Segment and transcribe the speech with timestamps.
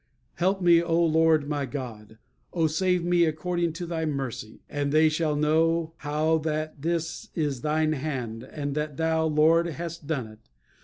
[0.33, 2.17] Help me, O Lord my God:
[2.53, 7.61] O save me according to thy mercy; and they shall know how that this is
[7.61, 10.49] thine hand, and that thou, Lord, hast done it.